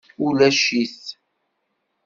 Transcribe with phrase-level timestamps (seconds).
[0.25, 1.03] Ulac-it.